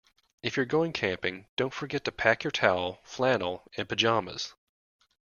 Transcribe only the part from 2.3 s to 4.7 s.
your towel, flannel, and pyjamas